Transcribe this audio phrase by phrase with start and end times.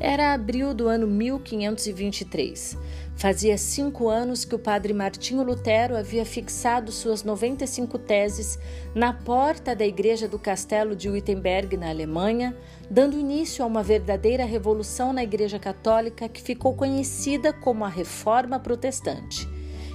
[0.00, 2.78] Era abril do ano 1523.
[3.14, 8.58] Fazia cinco anos que o padre Martinho Lutero havia fixado suas 95 teses
[8.94, 12.56] na porta da igreja do castelo de Wittenberg, na Alemanha,
[12.90, 18.58] dando início a uma verdadeira revolução na Igreja Católica que ficou conhecida como a Reforma
[18.58, 19.46] Protestante.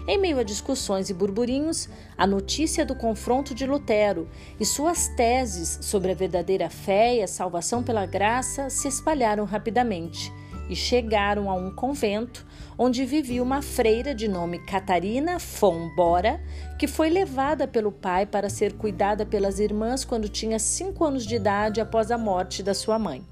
[0.08, 4.30] Em meio a discussões e burburinhos, a notícia do confronto de Lutero
[4.60, 10.32] e suas teses sobre a verdadeira fé e a salvação pela graça se espalharam rapidamente
[10.70, 12.46] e chegaram a um convento
[12.78, 16.40] onde vivia uma freira de nome Catarina von Bora,
[16.78, 21.36] que foi levada pelo pai para ser cuidada pelas irmãs quando tinha cinco anos de
[21.36, 23.26] idade após a morte da sua mãe.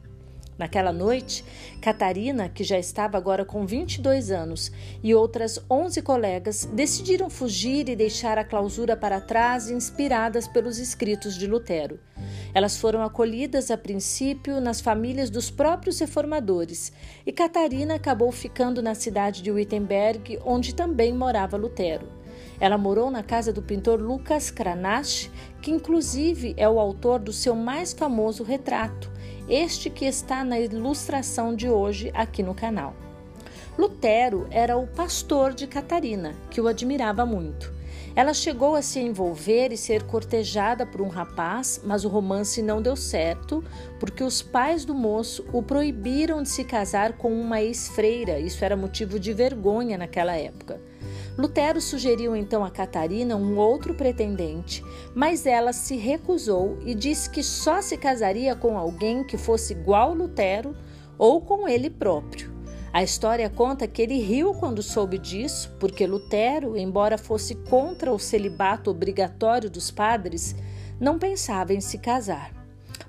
[0.58, 1.44] Naquela noite,
[1.82, 4.72] Catarina, que já estava agora com 22 anos,
[5.02, 11.36] e outras 11 colegas decidiram fugir e deixar a clausura para trás, inspiradas pelos escritos
[11.36, 12.00] de Lutero.
[12.54, 16.94] Elas foram acolhidas a princípio nas famílias dos próprios reformadores,
[17.26, 22.08] e Catarina acabou ficando na cidade de Wittenberg, onde também morava Lutero.
[22.60, 25.30] Ela morou na casa do pintor Lucas Cranach,
[25.62, 29.12] que inclusive é o autor do seu mais famoso retrato,
[29.48, 32.96] este que está na ilustração de hoje aqui no canal.
[33.78, 37.74] Lutero era o pastor de Catarina, que o admirava muito.
[38.16, 42.80] Ela chegou a se envolver e ser cortejada por um rapaz, mas o romance não
[42.80, 43.64] deu certo
[44.00, 48.40] porque os pais do moço o proibiram de se casar com uma ex-freira.
[48.40, 50.80] Isso era motivo de vergonha naquela época.
[51.36, 54.84] Lutero sugeriu então a Catarina um outro pretendente,
[55.16, 60.14] mas ela se recusou e disse que só se casaria com alguém que fosse igual
[60.14, 60.76] Lutero
[61.18, 62.54] ou com ele próprio.
[62.92, 68.20] A história conta que ele riu quando soube disso, porque Lutero, embora fosse contra o
[68.20, 70.56] celibato obrigatório dos padres,
[71.00, 72.54] não pensava em se casar.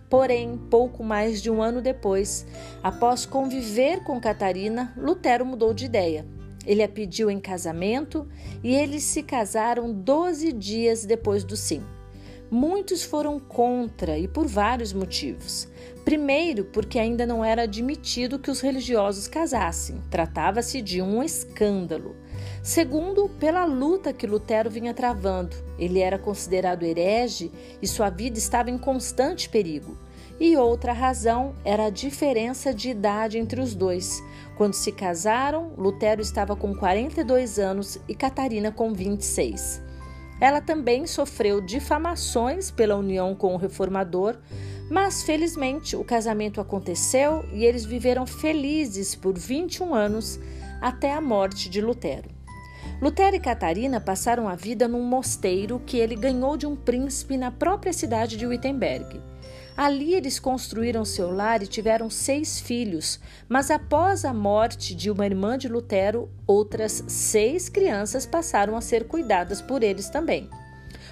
[0.08, 2.46] Porém, pouco mais de um ano depois,
[2.82, 6.24] após conviver com Catarina, Lutero mudou de ideia
[6.66, 8.26] ele a pediu em casamento
[8.62, 11.82] e eles se casaram 12 dias depois do sim.
[12.50, 15.66] Muitos foram contra e por vários motivos.
[16.04, 22.14] Primeiro, porque ainda não era admitido que os religiosos casassem, tratava-se de um escândalo.
[22.62, 25.56] Segundo, pela luta que Lutero vinha travando.
[25.78, 29.96] Ele era considerado herege e sua vida estava em constante perigo.
[30.38, 34.22] E outra razão era a diferença de idade entre os dois.
[34.56, 39.82] Quando se casaram, Lutero estava com 42 anos e Catarina com 26.
[40.40, 44.36] Ela também sofreu difamações pela união com o reformador,
[44.90, 50.40] mas felizmente o casamento aconteceu e eles viveram felizes por 21 anos
[50.80, 52.28] até a morte de Lutero.
[53.00, 57.50] Lutero e Catarina passaram a vida num mosteiro que ele ganhou de um príncipe na
[57.50, 59.33] própria cidade de Wittenberg.
[59.76, 63.18] Ali eles construíram seu lar e tiveram seis filhos,
[63.48, 69.08] mas após a morte de uma irmã de Lutero, outras seis crianças passaram a ser
[69.08, 70.48] cuidadas por eles também.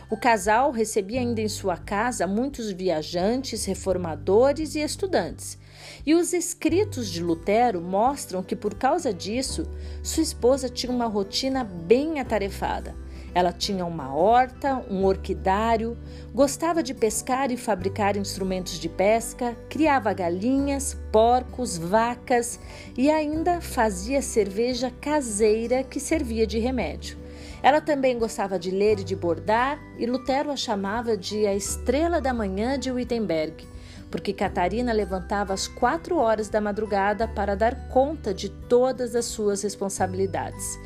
[0.09, 5.59] O casal recebia ainda em sua casa muitos viajantes, reformadores e estudantes.
[6.07, 9.67] E os escritos de Lutero mostram que, por causa disso,
[10.03, 12.95] sua esposa tinha uma rotina bem atarefada.
[13.35, 15.97] Ela tinha uma horta, um orquidário,
[16.35, 22.61] gostava de pescar e fabricar instrumentos de pesca, criava galinhas, porcos, vacas
[22.97, 27.17] e ainda fazia cerveja caseira que servia de remédio.
[27.63, 32.21] Ela também gostava de ler e de bordar, e Lutero a chamava de a estrela
[32.21, 33.67] da manhã de Wittenberg,
[34.11, 39.63] porque Catarina levantava às quatro horas da madrugada para dar conta de todas as suas
[39.63, 40.79] responsabilidades.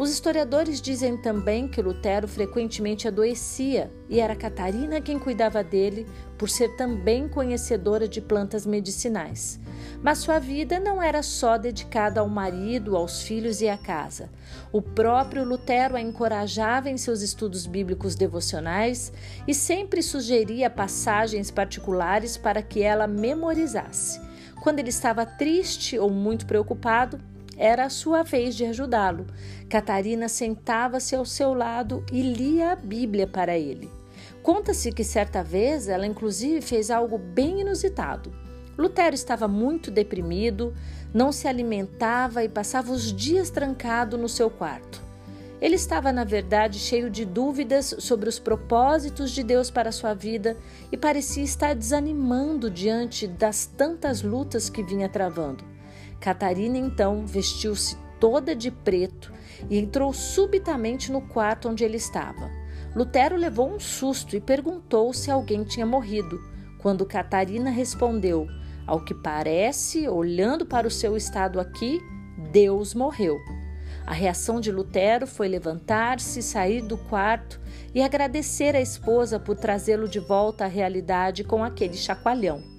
[0.00, 6.06] Os historiadores dizem também que Lutero frequentemente adoecia e era Catarina quem cuidava dele,
[6.38, 9.60] por ser também conhecedora de plantas medicinais.
[10.02, 14.30] Mas sua vida não era só dedicada ao marido, aos filhos e à casa.
[14.72, 19.12] O próprio Lutero a encorajava em seus estudos bíblicos devocionais
[19.46, 24.18] e sempre sugeria passagens particulares para que ela memorizasse.
[24.62, 27.20] Quando ele estava triste ou muito preocupado,
[27.60, 29.26] era a sua vez de ajudá-lo.
[29.68, 33.90] Catarina sentava-se ao seu lado e lia a Bíblia para ele.
[34.42, 38.32] Conta-se que certa vez ela, inclusive, fez algo bem inusitado.
[38.78, 40.74] Lutero estava muito deprimido,
[41.12, 45.02] não se alimentava e passava os dias trancado no seu quarto.
[45.60, 50.56] Ele estava, na verdade, cheio de dúvidas sobre os propósitos de Deus para sua vida
[50.90, 55.69] e parecia estar desanimando diante das tantas lutas que vinha travando.
[56.20, 59.32] Catarina então vestiu-se toda de preto
[59.68, 62.50] e entrou subitamente no quarto onde ele estava.
[62.94, 66.40] Lutero levou um susto e perguntou se alguém tinha morrido.
[66.78, 68.46] Quando Catarina respondeu:
[68.86, 72.00] Ao que parece, olhando para o seu estado aqui,
[72.52, 73.38] Deus morreu.
[74.06, 77.60] A reação de Lutero foi levantar-se, sair do quarto
[77.94, 82.69] e agradecer à esposa por trazê-lo de volta à realidade com aquele chacoalhão.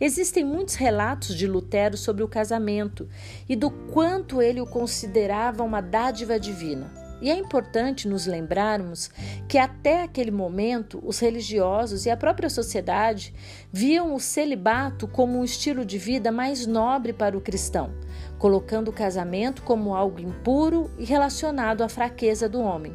[0.00, 3.08] Existem muitos relatos de Lutero sobre o casamento
[3.48, 7.07] e do quanto ele o considerava uma dádiva divina.
[7.20, 9.10] E é importante nos lembrarmos
[9.48, 13.34] que até aquele momento os religiosos e a própria sociedade
[13.72, 17.92] viam o celibato como um estilo de vida mais nobre para o cristão,
[18.38, 22.94] colocando o casamento como algo impuro e relacionado à fraqueza do homem.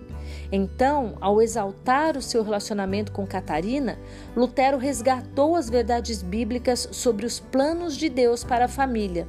[0.52, 3.98] Então, ao exaltar o seu relacionamento com Catarina,
[4.36, 9.28] Lutero resgatou as verdades bíblicas sobre os planos de Deus para a família.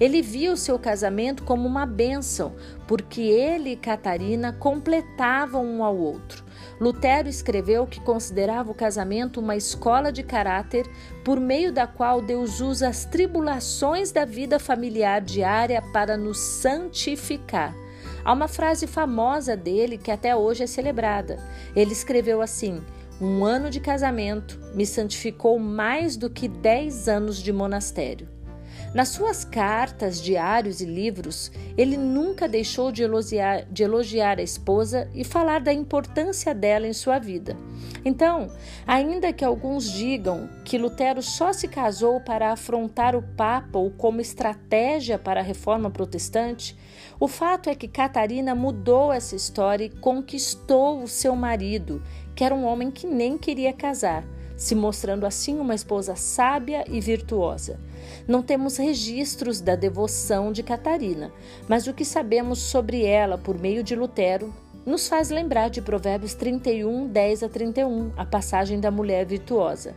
[0.00, 2.54] Ele via o seu casamento como uma bênção,
[2.86, 6.44] porque ele e Catarina completavam um ao outro.
[6.80, 10.86] Lutero escreveu que considerava o casamento uma escola de caráter
[11.24, 17.74] por meio da qual Deus usa as tribulações da vida familiar diária para nos santificar.
[18.24, 21.38] Há uma frase famosa dele que até hoje é celebrada.
[21.74, 22.82] Ele escreveu assim:
[23.20, 28.28] Um ano de casamento me santificou mais do que dez anos de monastério.
[28.94, 35.08] Nas suas cartas, diários e livros, ele nunca deixou de elogiar, de elogiar a esposa
[35.14, 37.56] e falar da importância dela em sua vida.
[38.04, 38.50] Então,
[38.86, 44.20] ainda que alguns digam que Lutero só se casou para afrontar o Papa ou como
[44.20, 46.76] estratégia para a reforma protestante,
[47.18, 52.02] o fato é que Catarina mudou essa história e conquistou o seu marido,
[52.34, 54.22] que era um homem que nem queria casar
[54.62, 57.80] se mostrando assim uma esposa sábia e virtuosa.
[58.28, 61.32] Não temos registros da devoção de Catarina,
[61.68, 64.54] mas o que sabemos sobre ela por meio de Lutero
[64.86, 69.96] nos faz lembrar de Provérbios 31, 10 a 31, a passagem da mulher virtuosa.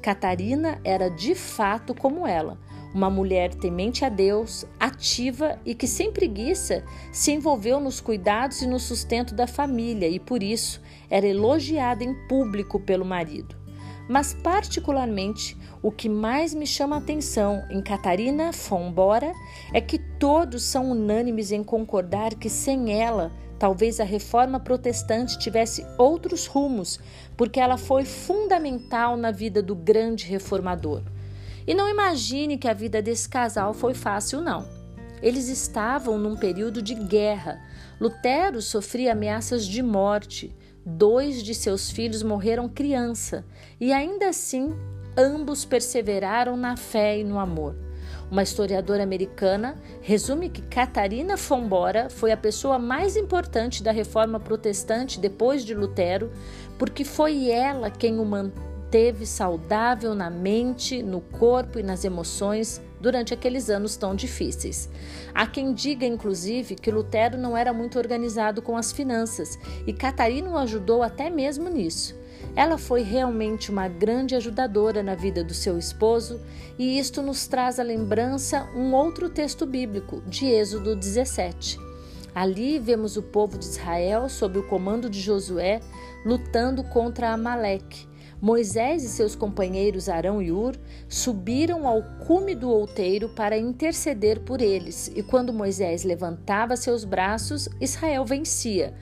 [0.00, 2.56] Catarina era de fato como ela,
[2.94, 8.66] uma mulher temente a Deus, ativa e que, sem preguiça, se envolveu nos cuidados e
[8.68, 10.80] no sustento da família e, por isso,
[11.10, 13.63] era elogiada em público pelo marido.
[14.08, 19.32] Mas, particularmente, o que mais me chama a atenção em Catarina Fombora
[19.72, 25.86] é que todos são unânimes em concordar que sem ela, talvez a reforma protestante tivesse
[25.96, 27.00] outros rumos,
[27.36, 31.02] porque ela foi fundamental na vida do grande reformador.
[31.66, 34.68] E não imagine que a vida desse casal foi fácil, não.
[35.22, 37.58] Eles estavam num período de guerra.
[37.98, 40.54] Lutero sofria ameaças de morte.
[40.86, 43.44] Dois de seus filhos morreram criança
[43.80, 44.74] e ainda assim
[45.16, 47.74] ambos perseveraram na fé e no amor.
[48.30, 55.20] Uma historiadora americana resume que Catarina Fombora foi a pessoa mais importante da reforma protestante
[55.20, 56.30] depois de Lutero,
[56.78, 58.24] porque foi ela quem o
[58.94, 64.88] manteve saudável na mente, no corpo e nas emoções durante aqueles anos tão difíceis.
[65.34, 70.48] Há quem diga, inclusive, que Lutero não era muito organizado com as finanças e Catarina
[70.48, 72.14] o ajudou até mesmo nisso.
[72.54, 76.40] Ela foi realmente uma grande ajudadora na vida do seu esposo,
[76.78, 81.80] e isto nos traz à lembrança um outro texto bíblico, de Êxodo 17.
[82.32, 85.80] Ali vemos o povo de Israel, sob o comando de Josué,
[86.24, 88.13] lutando contra Amaleque.
[88.44, 90.76] Moisés e seus companheiros Arão e Ur
[91.08, 97.70] subiram ao cume do outeiro para interceder por eles, e quando Moisés levantava seus braços,
[97.80, 98.92] Israel vencia.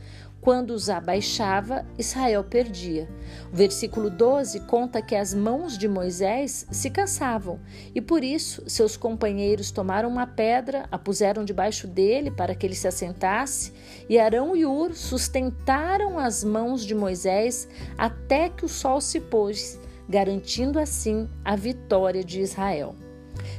[0.42, 3.08] Quando os abaixava, Israel perdia.
[3.52, 7.61] O versículo 12 conta que as mãos de Moisés se cansavam
[7.94, 12.75] e por isso seus companheiros tomaram uma pedra, a puseram debaixo dele para que ele
[12.75, 13.72] se assentasse,
[14.08, 19.78] e Arão e Ur sustentaram as mãos de Moisés até que o sol se pôs,
[20.08, 22.96] garantindo assim a vitória de Israel.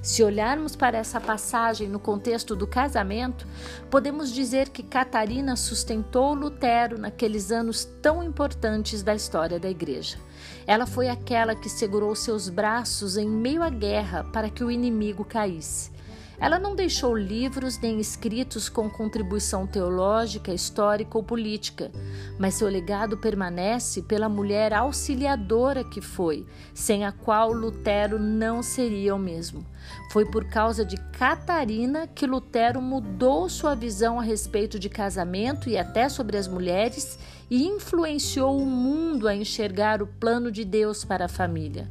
[0.02, 3.48] Se olharmos para essa passagem no contexto do casamento,
[3.90, 10.18] podemos dizer que Catarina sustentou Lutero naqueles anos tão importantes da história da Igreja.
[10.68, 15.24] Ela foi aquela que segurou seus braços em meio à guerra para que o inimigo
[15.24, 15.92] caísse.
[16.44, 21.90] Ela não deixou livros nem escritos com contribuição teológica, histórica ou política,
[22.38, 29.16] mas seu legado permanece pela mulher auxiliadora que foi, sem a qual Lutero não seria
[29.16, 29.66] o mesmo.
[30.12, 35.78] Foi por causa de Catarina que Lutero mudou sua visão a respeito de casamento e
[35.78, 37.18] até sobre as mulheres
[37.50, 41.90] e influenciou o mundo a enxergar o plano de Deus para a família.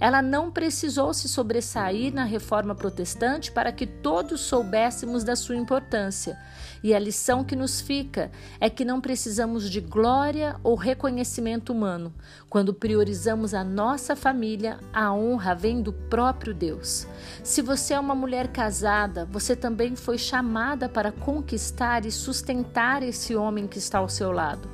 [0.00, 6.38] Ela não precisou se sobressair na reforma protestante para que todos soubéssemos da sua importância.
[6.82, 12.12] E a lição que nos fica é que não precisamos de glória ou reconhecimento humano.
[12.50, 17.06] Quando priorizamos a nossa família, a honra vem do próprio Deus.
[17.42, 23.34] Se você é uma mulher casada, você também foi chamada para conquistar e sustentar esse
[23.34, 24.68] homem que está ao seu lado.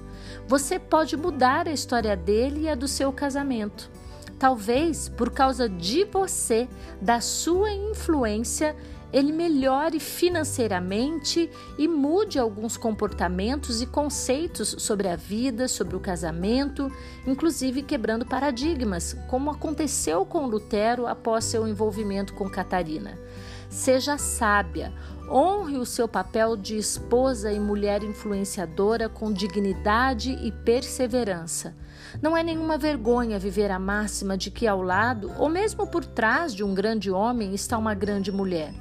[0.46, 3.90] Você pode mudar a história dele e a do seu casamento.
[4.40, 6.66] Talvez por causa de você,
[6.98, 8.74] da sua influência,
[9.12, 16.90] ele melhore financeiramente e mude alguns comportamentos e conceitos sobre a vida, sobre o casamento,
[17.26, 23.18] inclusive quebrando paradigmas, como aconteceu com Lutero após seu envolvimento com Catarina.
[23.68, 24.90] Seja sábia,
[25.30, 31.74] honre o seu papel de esposa e mulher influenciadora com dignidade e perseverança.
[32.20, 36.52] Não é nenhuma vergonha viver a máxima de que ao lado, ou mesmo por trás
[36.52, 38.74] de um grande homem, está uma grande mulher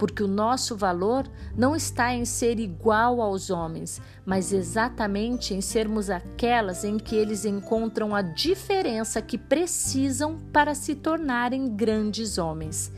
[0.00, 6.08] porque o nosso valor não está em ser igual aos homens, mas exatamente em sermos
[6.08, 12.90] aquelas em que eles encontram a diferença que precisam para se tornarem grandes homens.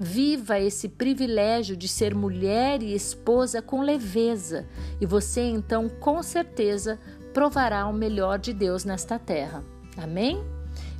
[0.00, 4.66] Viva esse privilégio de ser mulher e esposa com leveza,
[5.00, 6.98] e você então, com certeza,
[7.32, 9.62] provará o melhor de Deus nesta terra.
[9.96, 10.42] Amém?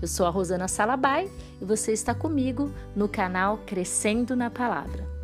[0.01, 1.29] Eu sou a Rosana Salabai
[1.61, 5.18] e você está comigo no canal Crescendo na Palavra.